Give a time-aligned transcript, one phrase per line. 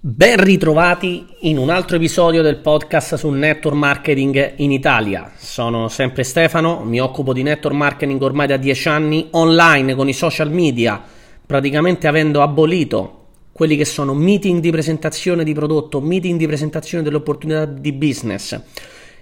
[0.00, 5.32] Ben ritrovati in un altro episodio del podcast sul network marketing in Italia.
[5.36, 10.12] Sono sempre Stefano, mi occupo di network marketing ormai da dieci anni online con i
[10.12, 11.02] social media,
[11.44, 17.16] praticamente avendo abolito quelli che sono meeting di presentazione di prodotto, meeting di presentazione delle
[17.16, 18.56] opportunità di business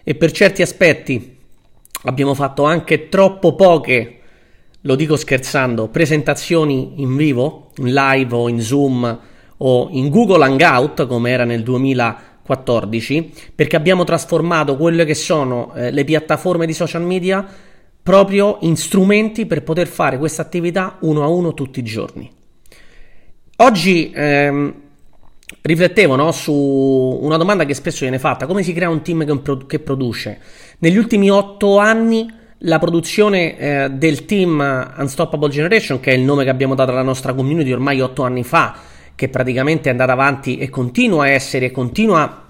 [0.04, 1.38] e per certi aspetti
[2.02, 4.18] abbiamo fatto anche troppo poche,
[4.82, 9.20] lo dico scherzando, presentazioni in vivo, in live o in Zoom
[9.58, 15.90] o in Google Hangout come era nel 2014 perché abbiamo trasformato quelle che sono eh,
[15.90, 17.46] le piattaforme di social media
[18.02, 22.30] proprio in strumenti per poter fare questa attività uno a uno tutti i giorni.
[23.56, 24.74] Oggi ehm,
[25.62, 29.66] riflettevo no, su una domanda che spesso viene fatta, come si crea un team che,
[29.66, 30.38] che produce?
[30.78, 36.44] Negli ultimi otto anni la produzione eh, del team Unstoppable Generation, che è il nome
[36.44, 38.76] che abbiamo dato alla nostra community ormai otto anni fa,
[39.16, 42.44] che praticamente è andata avanti e continua a essere, continua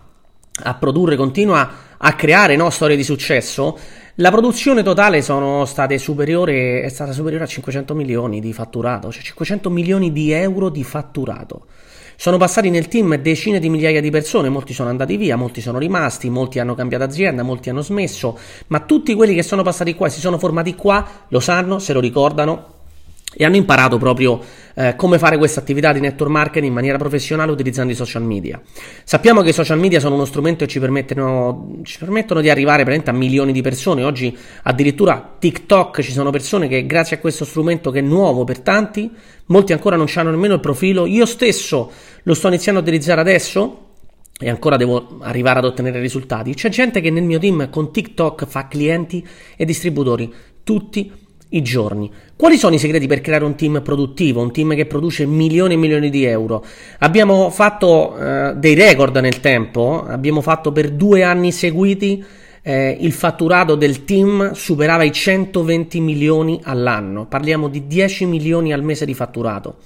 [0.59, 3.79] a produrre, continua a creare no, storie di successo,
[4.16, 10.32] la produzione totale è stata superiore a 500 milioni di fatturato, cioè 500 milioni di
[10.32, 11.66] euro di fatturato.
[12.18, 15.79] Sono passati nel team decine di migliaia di persone, molti sono andati via, molti sono
[15.79, 20.07] rimasti, molti hanno cambiato azienda, molti hanno smesso, ma tutti quelli che sono passati qua
[20.07, 22.76] e si sono formati qua lo sanno, se lo ricordano
[23.38, 24.40] e hanno imparato proprio
[24.74, 28.59] eh, come fare questa attività di network marketing in maniera professionale utilizzando i social media.
[29.04, 32.82] Sappiamo che i social media sono uno strumento che ci permettono, ci permettono di arrivare
[32.82, 34.04] a milioni di persone.
[34.04, 38.60] Oggi addirittura TikTok ci sono persone che grazie a questo strumento che è nuovo per
[38.60, 39.10] tanti,
[39.46, 41.04] molti ancora non hanno nemmeno il profilo.
[41.04, 41.90] Io stesso
[42.23, 43.82] lo sto iniziando a utilizzare adesso
[44.38, 46.54] e ancora devo arrivare ad ottenere risultati.
[46.54, 52.11] C'è gente che nel mio team con TikTok fa clienti e distributori tutti i giorni.
[52.37, 55.77] Quali sono i segreti per creare un team produttivo, un team che produce milioni e
[55.77, 56.65] milioni di euro?
[56.99, 62.24] Abbiamo fatto eh, dei record nel tempo, abbiamo fatto per due anni seguiti
[62.63, 68.83] eh, il fatturato del team superava i 120 milioni all'anno, parliamo di 10 milioni al
[68.83, 69.77] mese di fatturato.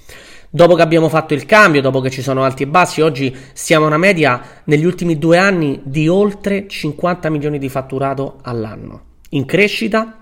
[0.53, 3.85] Dopo che abbiamo fatto il cambio, dopo che ci sono alti e bassi, oggi siamo
[3.85, 9.03] a una media negli ultimi due anni di oltre 50 milioni di fatturato all'anno.
[9.31, 10.20] In crescita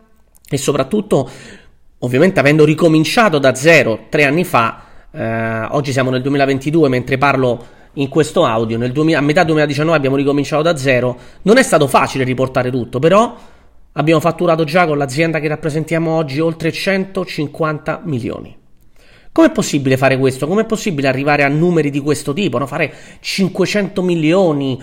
[0.49, 1.29] e soprattutto,
[1.99, 7.77] ovviamente avendo ricominciato da zero tre anni fa, eh, oggi siamo nel 2022 mentre parlo
[7.95, 12.25] in questo audio, 2000, a metà 2019 abbiamo ricominciato da zero, non è stato facile
[12.25, 13.35] riportare tutto, però
[13.93, 18.57] abbiamo fatturato già con l'azienda che rappresentiamo oggi oltre 150 milioni.
[19.33, 20.47] Com'è possibile fare questo?
[20.47, 22.59] Com'è possibile arrivare a numeri di questo tipo?
[22.59, 22.67] No?
[22.67, 24.81] Fare 500 milioni,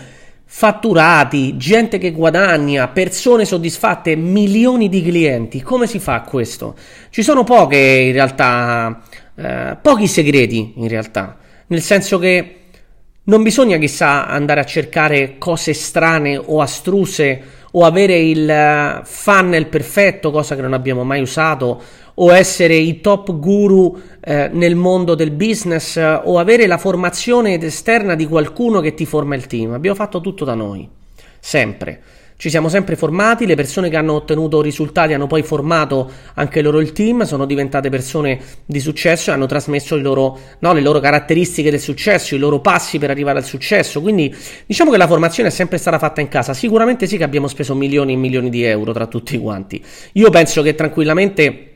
[0.58, 5.62] fatturati, gente che guadagna, persone soddisfatte, milioni di clienti.
[5.62, 6.78] Come si fa questo?
[7.10, 9.02] Ci sono poche in realtà,
[9.36, 11.36] eh, pochi segreti in realtà,
[11.68, 12.60] nel senso che
[13.24, 19.68] non bisogna chissà andare a cercare cose strane o astruse o avere il eh, funnel
[19.68, 21.81] perfetto, cosa che non abbiamo mai usato,
[22.16, 27.59] o essere i top guru eh, nel mondo del business eh, o avere la formazione
[27.59, 29.74] esterna di qualcuno che ti forma il team.
[29.74, 30.88] Abbiamo fatto tutto da noi,
[31.40, 32.02] sempre.
[32.38, 36.81] Ci siamo sempre formati, le persone che hanno ottenuto risultati hanno poi formato anche loro
[36.81, 41.72] il team, sono diventate persone di successo e hanno trasmesso loro, no, le loro caratteristiche
[41.72, 44.01] del successo, i loro passi per arrivare al successo.
[44.01, 44.35] Quindi
[44.66, 46.53] diciamo che la formazione è sempre stata fatta in casa.
[46.53, 49.81] Sicuramente sì che abbiamo speso milioni e milioni di euro tra tutti quanti.
[50.13, 51.75] Io penso che tranquillamente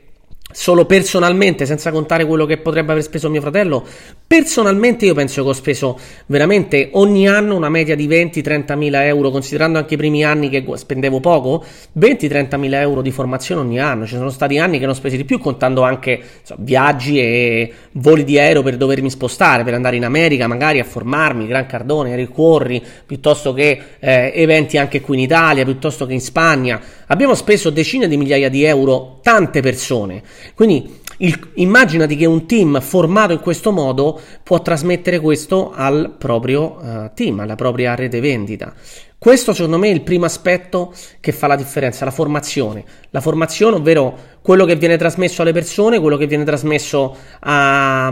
[0.52, 3.86] Solo personalmente, senza contare quello che potrebbe aver speso mio fratello,
[4.26, 9.30] personalmente io penso che ho speso veramente ogni anno una media di 20-30 mila euro,
[9.30, 11.64] considerando anche i primi anni che spendevo poco,
[11.96, 14.06] 20-30 mila euro di formazione ogni anno.
[14.06, 17.72] Ci sono stati anni che non ho speso di più, contando anche so, viaggi e
[17.92, 22.10] voli di aereo per dovermi spostare, per andare in America magari a formarmi, Gran Cardone,
[22.10, 26.80] Eric Corri, piuttosto che eh, eventi anche qui in Italia, piuttosto che in Spagna.
[27.10, 30.22] Abbiamo speso decine di migliaia di euro, tante persone.
[30.54, 36.78] Quindi il, immaginati che un team formato in questo modo può trasmettere questo al proprio
[36.80, 38.72] uh, team, alla propria rete vendita.
[39.18, 42.84] Questo secondo me è il primo aspetto che fa la differenza, la formazione.
[43.10, 48.06] La formazione, ovvero quello che viene trasmesso alle persone, quello che viene trasmesso a,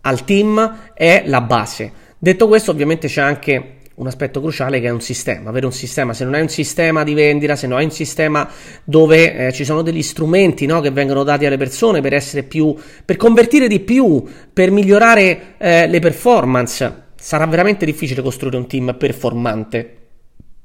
[0.00, 1.92] al team è la base.
[2.16, 6.12] Detto questo, ovviamente c'è anche un aspetto cruciale che è un sistema, avere un sistema,
[6.12, 8.48] se non hai un sistema di vendita, se non hai un sistema
[8.84, 12.74] dove eh, ci sono degli strumenti no, che vengono dati alle persone per essere più,
[13.04, 18.94] per convertire di più, per migliorare eh, le performance, sarà veramente difficile costruire un team
[18.96, 19.96] performante,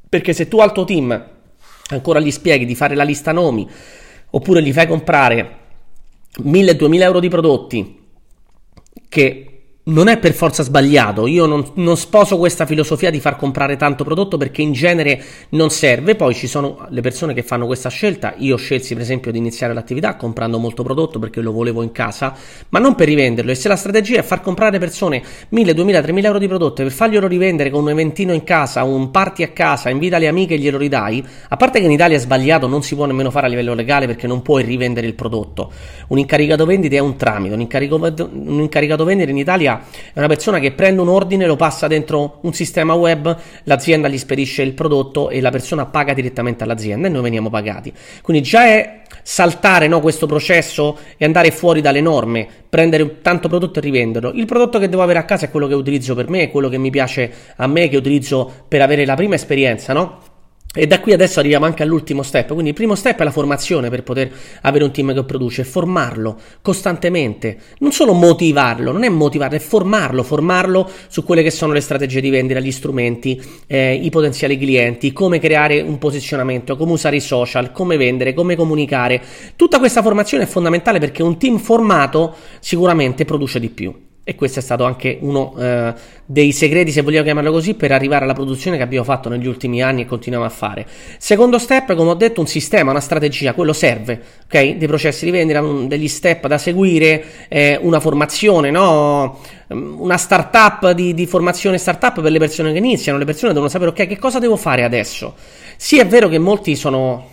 [0.08, 1.30] perché se tu al tuo team
[1.90, 3.68] ancora gli spieghi di fare la lista nomi,
[4.30, 5.58] oppure gli fai comprare
[6.44, 8.00] 1000-2000 euro di prodotti
[9.10, 9.53] che
[9.86, 14.06] non è per forza sbagliato, io non, non, sposo questa filosofia di far comprare tanto
[14.06, 18.34] prodotto perché in genere non serve, poi ci sono le persone che fanno questa scelta,
[18.38, 22.34] io scelsi per esempio di iniziare l'attività comprando molto prodotto perché lo volevo in casa,
[22.70, 23.52] ma non per rivenderlo.
[23.52, 26.86] E se la strategia è far comprare persone 1000, 2000, 3000 euro di prodotto e
[26.86, 30.54] per farglielo rivendere con un eventino in casa, un party a casa, invita le amiche
[30.54, 33.48] e glielo ridai, a parte che in Italia è sbagliato, non si può nemmeno fare
[33.48, 35.74] a livello legale perché non puoi rivendere il prodotto,
[36.08, 40.28] un incaricato vendita è un tramite, un incaricato, un incaricato vendita in Italia è una
[40.28, 44.74] persona che prende un ordine, lo passa dentro un sistema web, l'azienda gli spedisce il
[44.74, 47.94] prodotto e la persona paga direttamente all'azienda e noi veniamo pagati.
[48.22, 53.80] Quindi già è saltare no, questo processo e andare fuori dalle norme, prendere tanto prodotto
[53.80, 54.32] e rivenderlo.
[54.34, 56.70] Il prodotto che devo avere a casa è quello che utilizzo per me, è quello
[56.70, 60.32] che mi piace a me, che utilizzo per avere la prima esperienza, no?
[60.76, 62.48] E da qui adesso arriviamo anche all'ultimo step.
[62.48, 64.32] Quindi il primo step è la formazione per poter
[64.62, 70.24] avere un team che produce, formarlo costantemente, non solo motivarlo, non è motivarlo, è formarlo,
[70.24, 75.14] formarlo su quelle che sono le strategie di vendita, gli strumenti, eh, i potenziali clienti,
[75.14, 79.22] come creare un posizionamento, come usare i social, come vendere, come comunicare.
[79.56, 83.94] Tutta questa formazione è fondamentale perché un team formato sicuramente produce di più.
[84.26, 85.94] E questo è stato anche uno eh,
[86.26, 89.84] dei segreti, se vogliamo chiamarlo così, per arrivare alla produzione che abbiamo fatto negli ultimi
[89.84, 90.88] anni e continuiamo a fare.
[91.18, 94.78] Secondo step, come ho detto, un sistema, una strategia, quello serve, ok?
[94.78, 99.42] Dei processi di vendita, degli step da seguire, eh, una formazione, no?
[99.68, 103.18] Una startup di, di formazione startup per le persone che iniziano.
[103.18, 105.36] Le persone devono sapere, ok, che cosa devo fare adesso?
[105.76, 107.28] Sì, è vero che molti sono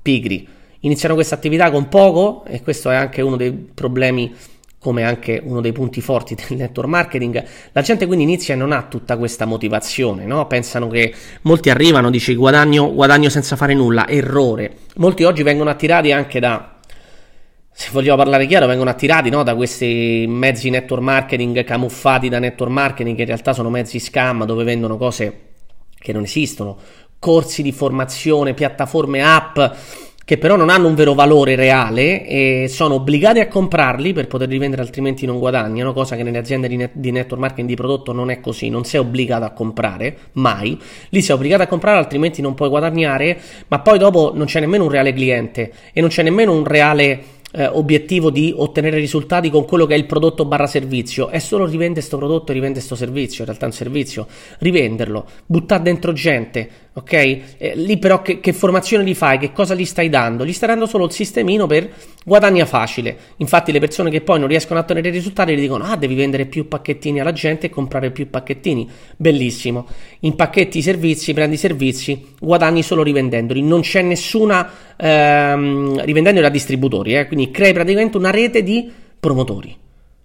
[0.00, 0.48] pigri,
[0.80, 4.34] iniziano questa attività con poco, e questo è anche uno dei problemi
[4.80, 8.72] come anche uno dei punti forti del network marketing, la gente quindi inizia e non
[8.72, 10.46] ha tutta questa motivazione, no?
[10.46, 14.78] pensano che molti arrivano, dici guadagno, guadagno senza fare nulla, errore.
[14.96, 16.78] Molti oggi vengono attirati anche da,
[17.70, 19.42] se vogliamo parlare chiaro, vengono attirati no?
[19.42, 24.46] da questi mezzi network marketing camuffati da network marketing, che in realtà sono mezzi scam
[24.46, 25.48] dove vendono cose
[25.98, 26.78] che non esistono,
[27.18, 29.58] corsi di formazione, piattaforme app
[30.30, 34.58] che però non hanno un vero valore reale e sono obbligati a comprarli per poterli
[34.58, 38.12] vendere altrimenti non guadagnano, cosa che nelle aziende di, net- di network marketing di prodotto
[38.12, 40.78] non è così, non sei obbligato a comprare, mai,
[41.08, 44.84] lì sei obbligato a comprare altrimenti non puoi guadagnare, ma poi dopo non c'è nemmeno
[44.84, 49.64] un reale cliente e non c'è nemmeno un reale eh, obiettivo di ottenere risultati con
[49.64, 52.94] quello che è il prodotto barra servizio, è solo rivende questo prodotto e rivende questo
[52.94, 54.26] servizio, in realtà è un servizio,
[54.58, 57.12] rivenderlo, buttare dentro gente, ok?
[57.12, 60.44] Eh, lì però che, che, formazione gli fai, che cosa gli stai dando?
[60.44, 61.90] Gli stai dando solo il sistemino per
[62.24, 65.96] guadagna facile, infatti le persone che poi non riescono a ottenere risultati gli dicono ah
[65.96, 69.86] devi vendere più pacchettini alla gente e comprare più pacchettini, bellissimo,
[70.20, 76.50] impacchetti i servizi, prendi i servizi, guadagni solo rivendendoli, non c'è nessuna ehm, rivendendoli a
[76.50, 77.26] distributori, eh?
[77.26, 79.76] quindi crei praticamente una rete di promotori.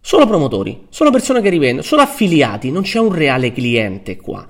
[0.06, 4.46] Solo promotori, solo persone che rivendono, solo affiliati, non c'è un reale cliente qua.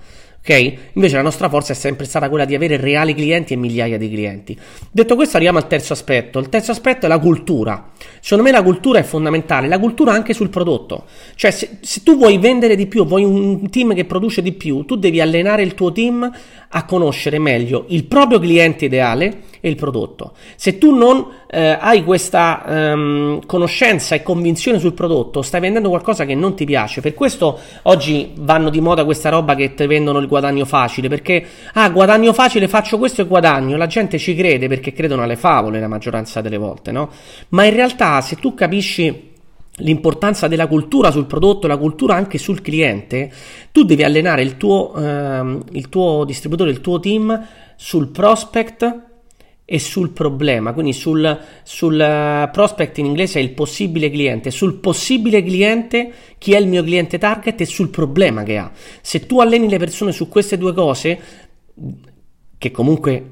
[0.47, 0.73] Ok?
[0.93, 4.07] Invece la nostra forza è sempre stata quella di avere reali clienti e migliaia di
[4.07, 4.55] clienti.
[4.91, 6.37] Detto questo, arriviamo al terzo aspetto.
[6.37, 7.89] Il terzo aspetto è la cultura.
[8.19, 11.05] Secondo me la cultura è fondamentale, la cultura anche sul prodotto.
[11.33, 14.85] Cioè, se, se tu vuoi vendere di più, vuoi un team che produce di più,
[14.85, 16.31] tu devi allenare il tuo team
[16.69, 20.33] a conoscere meglio il proprio cliente ideale e il prodotto.
[20.55, 26.23] Se tu non eh, hai questa ehm, conoscenza e convinzione sul prodotto, stai vendendo qualcosa
[26.23, 27.01] che non ti piace.
[27.01, 31.43] Per questo oggi vanno di moda questa roba che ti vendono il guadagno facile, perché
[31.73, 33.75] ah, guadagno facile, faccio questo e guadagno.
[33.75, 37.09] La gente ci crede perché credono alle favole la maggioranza delle volte, no?
[37.49, 39.33] Ma in realtà se tu capisci
[39.77, 43.31] l'importanza della cultura sul prodotto, la cultura anche sul cliente,
[43.71, 49.13] tu devi allenare il tuo, ehm, il tuo distributore, il tuo team sul prospect
[49.67, 54.75] e sul problema, quindi sul, sul uh, prospect in inglese è il possibile cliente, sul
[54.75, 58.71] possibile cliente, chi è il mio cliente target e sul problema che ha.
[59.01, 61.19] Se tu alleni le persone su queste due cose,
[62.59, 63.23] che comunque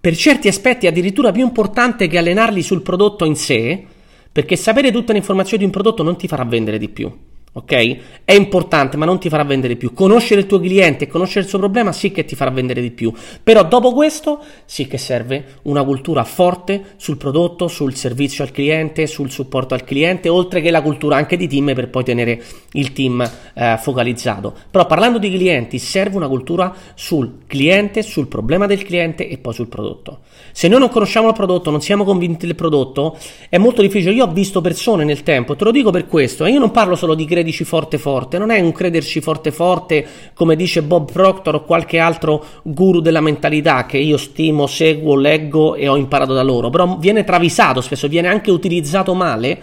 [0.00, 3.84] per certi aspetti è addirittura più importante che allenarli sul prodotto in sé,
[4.30, 7.12] perché sapere tutte le informazioni di un prodotto non ti farà vendere di più.
[7.54, 7.96] Ok?
[8.24, 9.92] È importante, ma non ti farà vendere più.
[9.92, 12.90] Conoscere il tuo cliente e conoscere il suo problema sì che ti farà vendere di
[12.90, 13.12] più.
[13.42, 19.06] Però dopo questo sì che serve una cultura forte sul prodotto, sul servizio al cliente,
[19.06, 22.42] sul supporto al cliente, oltre che la cultura anche di team per poi tenere
[22.72, 24.54] il team eh, focalizzato.
[24.70, 29.52] Però parlando di clienti, serve una cultura sul cliente, sul problema del cliente e poi
[29.52, 30.20] sul prodotto.
[30.52, 33.18] Se noi non conosciamo il prodotto, non siamo convinti del prodotto,
[33.50, 34.12] è molto difficile.
[34.12, 36.96] Io ho visto persone nel tempo, te lo dico per questo, e io non parlo
[36.96, 41.10] solo di credito credici forte forte, non è un crederci forte forte come dice Bob
[41.10, 46.34] Proctor o qualche altro guru della mentalità che io stimo, seguo, leggo e ho imparato
[46.34, 49.60] da loro, però viene travisato spesso, viene anche utilizzato male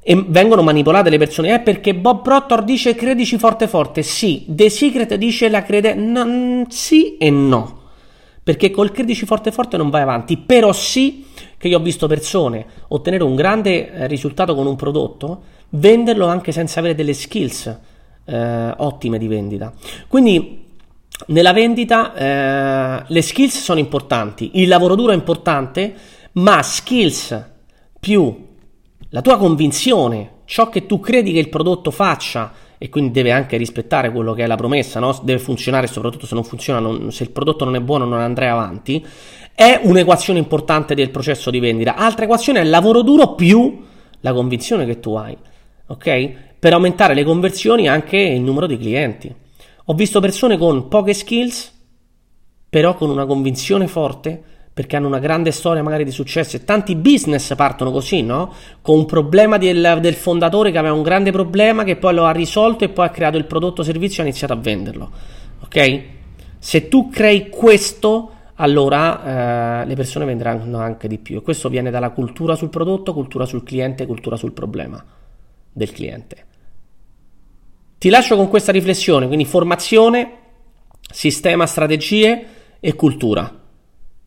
[0.00, 1.54] e vengono manipolate le persone.
[1.54, 4.02] È perché Bob Proctor dice credici forte forte.
[4.02, 5.94] Sì, The Secret dice la crede.
[5.94, 7.76] No, sì e no.
[8.42, 10.38] Perché col credici forte forte non vai avanti.
[10.38, 11.26] Però sì
[11.58, 16.52] che io ho visto persone ottenere un grande eh, risultato con un prodotto, venderlo anche
[16.52, 17.78] senza avere delle skills
[18.24, 19.72] eh, ottime di vendita.
[20.06, 20.66] Quindi
[21.26, 25.94] nella vendita eh, le skills sono importanti, il lavoro duro è importante,
[26.32, 27.44] ma skills
[27.98, 28.46] più
[29.10, 33.56] la tua convinzione, ciò che tu credi che il prodotto faccia e quindi deve anche
[33.56, 35.18] rispettare quello che è la promessa, no?
[35.22, 38.48] deve funzionare, soprattutto se non funziona, non, se il prodotto non è buono non andrai
[38.48, 39.04] avanti,
[39.52, 41.96] è un'equazione importante del processo di vendita.
[41.96, 43.84] Altra equazione è il lavoro duro più
[44.20, 45.36] la convinzione che tu hai,
[45.88, 46.32] ok?
[46.58, 49.34] Per aumentare le conversioni anche il numero di clienti.
[49.86, 51.72] Ho visto persone con poche skills,
[52.68, 54.42] però con una convinzione forte
[54.78, 58.52] perché hanno una grande storia magari di successo e tanti business partono così, no?
[58.80, 62.30] Con un problema del, del, fondatore che aveva un grande problema che poi lo ha
[62.30, 65.10] risolto e poi ha creato il prodotto o servizio e ha iniziato a venderlo,
[65.64, 66.02] ok?
[66.58, 71.90] Se tu crei questo, allora eh, le persone venderanno anche di più e questo viene
[71.90, 75.04] dalla cultura sul prodotto, cultura sul cliente, cultura sul problema
[75.72, 76.46] del cliente.
[77.98, 80.32] Ti lascio con questa riflessione, quindi formazione,
[81.10, 82.46] sistema, strategie
[82.80, 83.52] e cultura.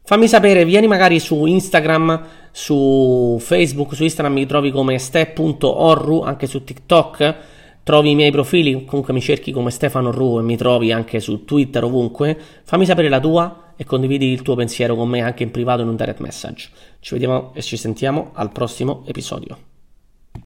[0.03, 6.47] Fammi sapere, vieni magari su Instagram, su Facebook, su Instagram mi trovi come step.orru, anche
[6.47, 7.35] su TikTok
[7.83, 11.45] trovi i miei profili, comunque mi cerchi come Stefano Ru e mi trovi anche su
[11.45, 12.37] Twitter ovunque.
[12.63, 15.87] Fammi sapere la tua e condividi il tuo pensiero con me anche in privato in
[15.87, 16.69] un direct message.
[16.99, 19.70] Ci vediamo e ci sentiamo al prossimo episodio.